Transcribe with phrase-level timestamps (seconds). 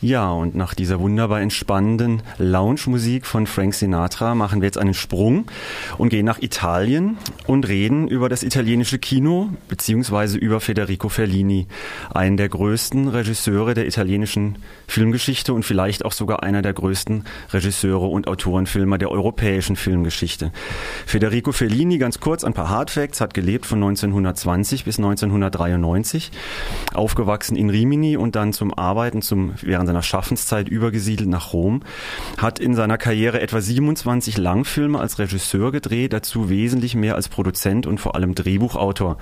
[0.00, 5.46] Ja, und nach dieser wunderbar entspannenden Lounge-Musik von Frank Sinatra machen wir jetzt einen Sprung
[5.96, 11.66] und gehen nach Italien und reden über das italienische Kino beziehungsweise über Federico Fellini,
[12.14, 18.06] einen der größten Regisseure der italienischen Filmgeschichte und vielleicht auch sogar einer der größten Regisseure
[18.06, 20.52] und Autorenfilmer der europäischen Filmgeschichte.
[21.06, 26.30] Federico Fellini, ganz kurz ein paar Hardfacts, hat gelebt von 1920 bis 1993,
[26.94, 31.82] aufgewachsen in Rimini und dann zum Arbeiten zum während seiner Schaffenszeit übergesiedelt nach Rom,
[32.36, 37.86] hat in seiner Karriere etwa 27 Langfilme als Regisseur gedreht, dazu wesentlich mehr als Produzent
[37.86, 39.18] und vor allem Drehbuchautor.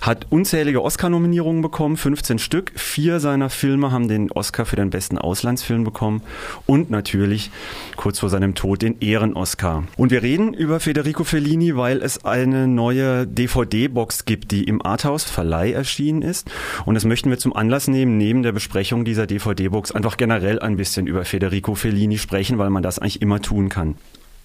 [0.00, 2.72] Hat unzählige Oscar-Nominierungen bekommen, 15 Stück.
[2.74, 6.22] Vier seiner Filme haben den Oscar für den besten Auslandsfilm bekommen
[6.66, 7.50] und natürlich
[7.96, 9.84] kurz vor seinem Tod den Ehren-Oscar.
[9.96, 15.24] Und wir reden über Federico Fellini, weil es eine neue DVD-Box gibt, die im Arthouse
[15.24, 16.50] Verleih erschienen ist.
[16.86, 20.76] Und das möchten wir zum Anlass nehmen, neben der Besprechung dieser DVD-Box einfach generell ein
[20.76, 23.96] bisschen über Federico Fellini sprechen, weil man das eigentlich immer tun kann.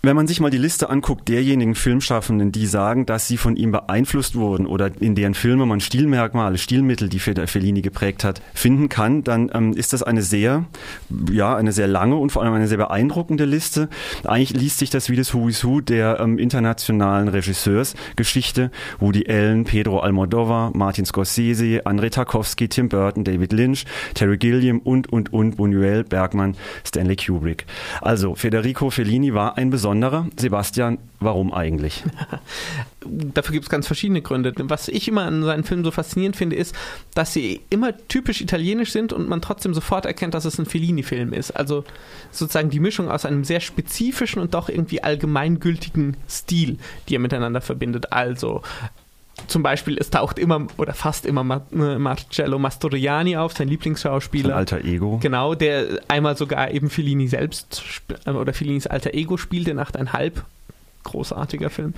[0.05, 3.71] Wenn man sich mal die Liste anguckt derjenigen Filmschaffenden, die sagen, dass sie von ihm
[3.71, 9.23] beeinflusst wurden oder in deren Filme man Stilmerkmale, Stilmittel, die Fellini geprägt hat, finden kann,
[9.23, 10.65] dann ähm, ist das eine sehr,
[11.31, 13.87] ja, eine sehr lange und vor allem eine sehr beeindruckende Liste.
[14.25, 18.71] Eigentlich liest sich das wie das Who is Who der ähm, internationalen Regisseursgeschichte.
[18.99, 25.13] Woody Allen, Pedro Almodovar, Martin Scorsese, Andrei Tarkovsky, Tim Burton, David Lynch, Terry Gilliam und,
[25.13, 27.65] und, und, Buñuel, Bergman, Stanley Kubrick.
[28.01, 30.27] Also, Federico Fellini war ein besonderer besonderer.
[30.37, 32.03] Sebastian, warum eigentlich?
[33.05, 34.53] Dafür gibt es ganz verschiedene Gründe.
[34.57, 36.75] Was ich immer an seinen Filmen so faszinierend finde, ist,
[37.13, 41.33] dass sie immer typisch italienisch sind und man trotzdem sofort erkennt, dass es ein Fellini-Film
[41.33, 41.51] ist.
[41.51, 41.83] Also
[42.31, 47.61] sozusagen die Mischung aus einem sehr spezifischen und doch irgendwie allgemeingültigen Stil, die er miteinander
[47.61, 48.11] verbindet.
[48.11, 48.61] Also
[49.47, 54.49] zum Beispiel, es taucht immer oder fast immer äh, Marcello Mastroianni auf, sein Lieblingsschauspieler.
[54.49, 55.19] Sein alter Ego.
[55.21, 57.83] Genau, der einmal sogar eben Fellini selbst
[58.25, 60.43] äh, oder Fellinis alter Ego spielte, Nachteinhalb.
[61.03, 61.93] Großartiger Film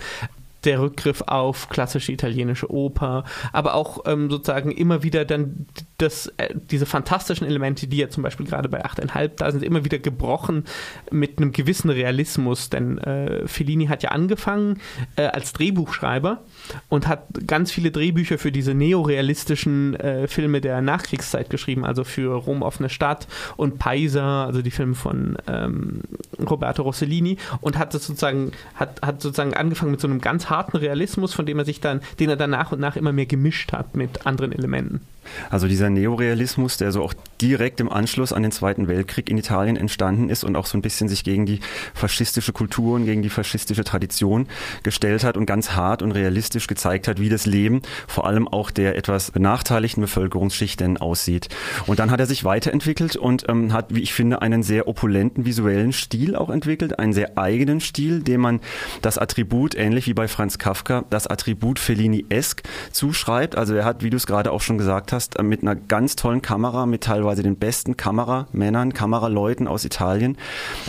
[0.66, 5.68] der Rückgriff auf klassische italienische Oper, aber auch ähm, sozusagen immer wieder dann
[5.98, 9.86] das, äh, diese fantastischen Elemente, die ja zum Beispiel gerade bei 8,5 da sind, immer
[9.86, 10.66] wieder gebrochen
[11.12, 14.82] mit einem gewissen Realismus, denn äh, Fellini hat ja angefangen
[15.16, 16.44] äh, als Drehbuchschreiber
[16.90, 22.36] und hat ganz viele Drehbücher für diese neorealistischen äh, Filme der Nachkriegszeit geschrieben, also für
[22.36, 23.28] Rom offene Stadt
[23.58, 26.02] und Paiser, also die Filme von ähm,
[26.40, 30.55] Roberto Rossellini und hat das sozusagen, hat, hat sozusagen angefangen mit so einem ganz harten
[30.82, 33.72] Realismus, von dem er sich dann, den er dann nach und nach immer mehr gemischt
[33.74, 35.02] hat mit anderen Elementen.
[35.50, 39.76] Also dieser Neorealismus, der so auch direkt im Anschluss an den Zweiten Weltkrieg in Italien
[39.76, 41.60] entstanden ist und auch so ein bisschen sich gegen die
[41.94, 44.48] faschistische Kultur und gegen die faschistische Tradition
[44.84, 48.72] gestellt hat und ganz hart und realistisch gezeigt hat, wie das Leben vor allem auch
[48.72, 51.50] der etwas benachteiligten Bevölkerungsschicht denn aussieht.
[51.86, 55.46] Und dann hat er sich weiterentwickelt und ähm, hat, wie ich finde, einen sehr opulenten
[55.46, 58.62] visuellen Stil auch entwickelt, einen sehr eigenen Stil, dem man
[59.02, 63.56] das Attribut, ähnlich wie bei Franz Kafka, das Attribut Fellini-esk zuschreibt.
[63.58, 66.42] Also er hat, wie du es gerade auch schon gesagt hast, mit einer ganz tollen
[66.42, 70.38] Kamera, mit teilweise den besten Kameramännern, Kameraleuten aus Italien,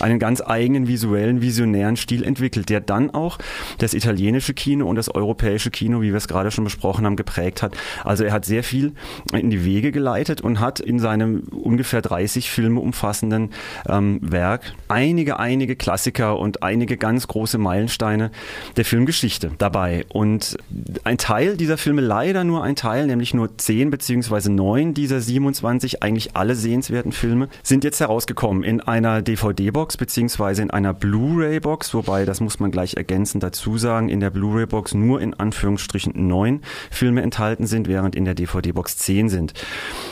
[0.01, 3.39] einen ganz eigenen visuellen, visionären Stil entwickelt, der dann auch
[3.79, 7.63] das italienische Kino und das europäische Kino, wie wir es gerade schon besprochen haben, geprägt
[7.63, 7.77] hat.
[8.05, 8.93] Also er hat sehr viel
[9.33, 13.51] in die Wege geleitet und hat in seinem ungefähr 30 Filme umfassenden
[13.89, 18.31] ähm, Werk einige, einige Klassiker und einige ganz große Meilensteine
[18.77, 20.05] der Filmgeschichte dabei.
[20.09, 20.57] Und
[21.05, 24.16] ein Teil dieser Filme, leider nur ein Teil, nämlich nur 10 bzw.
[24.23, 30.63] 9 dieser 27, eigentlich alle sehenswerten Filme, sind jetzt herausgekommen in einer DVD-Box bzw.
[30.63, 35.21] in einer Blu-ray-Box, wobei, das muss man gleich ergänzend dazu sagen, in der Blu-ray-Box nur
[35.21, 39.53] in Anführungsstrichen neun Filme enthalten sind, während in der DVD-Box zehn sind.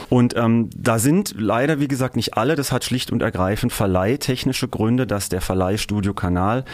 [0.08, 2.54] Und ähm, da sind leider, wie gesagt, nicht alle.
[2.56, 6.64] Das hat schlicht und ergreifend verleihtechnische Gründe, dass der Verleih Studio Kanal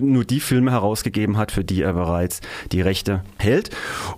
[0.00, 2.40] nur die Filme herausgegeben hat, für die er bereits
[2.72, 3.70] die Rechte hält.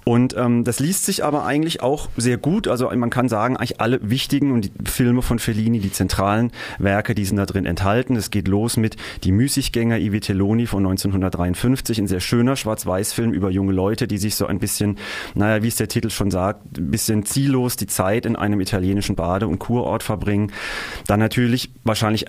[0.05, 2.69] Und ähm, das liest sich aber eigentlich auch sehr gut.
[2.69, 7.15] Also man kann sagen, eigentlich alle wichtigen und die Filme von Fellini, die zentralen Werke,
[7.15, 8.17] die sind da drin enthalten.
[8.17, 13.51] Es geht los mit Die Müßiggänger Ivi Telloni von 1953, ein sehr schöner Schwarz-Weiß-Film über
[13.51, 14.99] junge Leute, die sich so ein bisschen,
[15.35, 19.17] naja, wie es der Titel schon sagt, ein bisschen ziellos die Zeit in einem italienischen
[19.17, 20.53] Bade- und Kurort verbringen.
[21.07, 22.27] Dann natürlich wahrscheinlich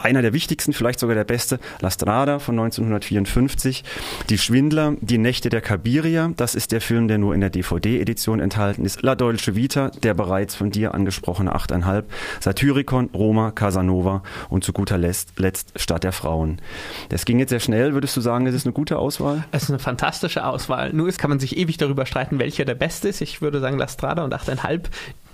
[0.00, 3.84] einer der wichtigsten, vielleicht sogar der beste, La Strada von 1954.
[4.28, 8.40] Die Schwindler, Die Nächte der Kabiria, das ist der Film, der nur in der DVD-Edition
[8.40, 9.02] enthalten ist.
[9.02, 12.04] La Dolce Vita, der bereits von dir angesprochene 8,5.
[12.40, 16.60] Satyricon, Roma, Casanova und zu guter Letzt, Letzt Stadt der Frauen.
[17.08, 17.94] Das ging jetzt sehr schnell.
[17.94, 19.44] Würdest du sagen, es ist eine gute Auswahl?
[19.52, 20.92] Es ist eine fantastische Auswahl.
[20.92, 23.20] Nur ist, kann man sich ewig darüber streiten, welcher der beste ist.
[23.20, 24.82] Ich würde sagen La Strada und 8,5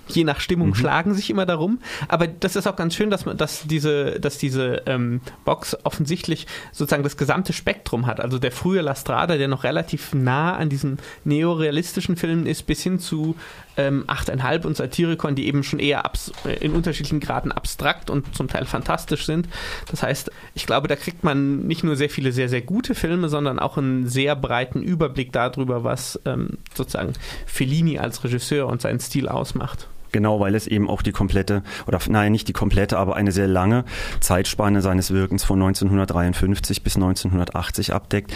[0.09, 0.75] je nach Stimmung mhm.
[0.75, 1.81] schlagen sich immer darum.
[2.09, 6.47] Aber das ist auch ganz schön, dass man, dass diese, dass diese ähm, Box offensichtlich
[6.73, 8.21] sozusagen das gesamte Spektrum hat.
[8.21, 12.99] Also der frühe Lastrada, der noch relativ nah an diesen neorealistischen Filmen ist, bis hin
[12.99, 13.37] zu
[13.77, 16.11] ähm, 8,5 und Satyricon, die eben schon eher
[16.45, 19.49] äh, in unterschiedlichen Graden abstrakt und zum Teil fantastisch sind.
[19.91, 23.29] Das heißt, ich glaube, da kriegt man nicht nur sehr viele sehr, sehr gute Filme,
[23.29, 27.13] sondern auch einen sehr breiten Überblick darüber, was ähm, sozusagen
[27.47, 29.89] Fellini als Regisseur und seinen Stil ausmacht.
[30.17, 33.47] Genau, weil es eben auch die komplette, oder nein, nicht die komplette, aber eine sehr
[33.47, 33.85] lange
[34.21, 38.33] Zeitspanne seines Wirkens von 1953 bis 1980 abdeckt.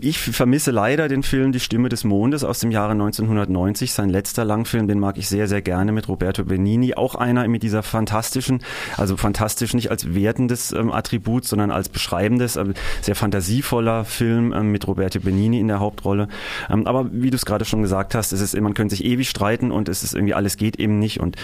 [0.00, 4.46] Ich vermisse leider den Film Die Stimme des Mondes aus dem Jahre 1990, sein letzter
[4.46, 6.94] Langfilm, den mag ich sehr, sehr gerne mit Roberto Benini.
[6.94, 8.60] Auch einer mit dieser fantastischen,
[8.96, 12.64] also fantastisch nicht als wertendes ähm, Attribut, sondern als beschreibendes, äh,
[13.02, 16.28] sehr fantasievoller Film ähm, mit Roberto Benini in der Hauptrolle.
[16.70, 19.28] Ähm, aber wie du es gerade schon gesagt hast, es ist, man könnte sich ewig
[19.28, 21.20] streiten und es ist irgendwie alles geht eben nicht nicht.
[21.20, 21.36] Und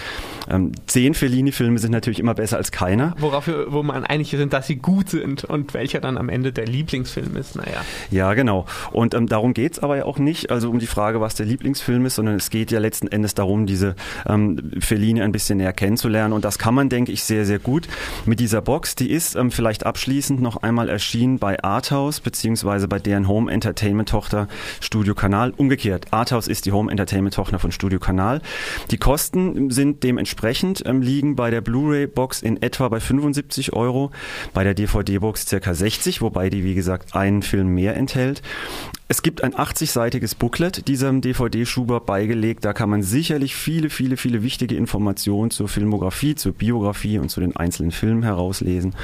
[0.49, 3.15] ähm, zehn Fellini-Filme sind natürlich immer besser als keiner.
[3.19, 6.51] Worauf wir, wo man einig sind, dass sie gut sind und welcher dann am Ende
[6.51, 7.81] der Lieblingsfilm ist, naja.
[8.11, 8.65] Ja, genau.
[8.91, 11.45] Und ähm, darum geht es aber ja auch nicht, also um die Frage, was der
[11.45, 15.73] Lieblingsfilm ist, sondern es geht ja letzten Endes darum, diese ähm, Fellini ein bisschen näher
[15.73, 16.33] kennenzulernen.
[16.33, 17.87] Und das kann man, denke ich, sehr, sehr gut
[18.25, 18.95] mit dieser Box.
[18.95, 24.09] Die ist ähm, vielleicht abschließend noch einmal erschienen bei Arthouse, beziehungsweise bei deren Home Entertainment
[24.09, 24.47] Tochter
[24.79, 25.53] Studio Kanal.
[25.57, 28.41] Umgekehrt, Arthouse ist die Home Entertainment Tochter von Studio Kanal.
[28.91, 28.97] Die
[29.69, 34.11] Sind dementsprechend, ähm, liegen bei der Blu-ray-Box in etwa bei 75 Euro,
[34.53, 38.41] bei der DVD-Box circa 60, wobei die, wie gesagt, einen Film mehr enthält.
[39.09, 42.65] Es gibt ein 80-seitiges Booklet diesem DVD-Schuber beigelegt.
[42.65, 47.39] Da kann man sicherlich viele, viele, viele wichtige Informationen zur Filmografie, zur Biografie und zu
[47.39, 48.95] den einzelnen Filmen herauslesen.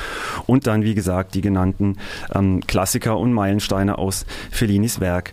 [0.46, 2.00] Und dann, wie gesagt, die genannten
[2.36, 5.32] ähm, Klassiker und Meilensteine aus Fellinis Werk.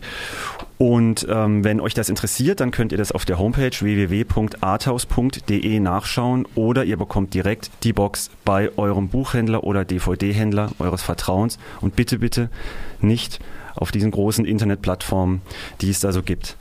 [0.77, 6.47] Und ähm, wenn euch das interessiert, dann könnt ihr das auf der Homepage www.arthouse.de nachschauen
[6.55, 11.59] oder ihr bekommt direkt die Box bei eurem Buchhändler oder DVD-Händler eures Vertrauens.
[11.81, 12.49] Und bitte, bitte
[13.01, 13.41] nicht
[13.75, 15.41] auf diesen großen Internetplattformen,
[15.81, 16.57] die es da so gibt.